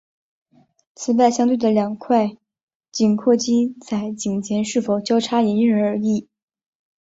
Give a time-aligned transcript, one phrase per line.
[0.95, 2.35] 此外相对的两块
[2.91, 6.27] 颈阔肌在颈前是否交叉也因人而异。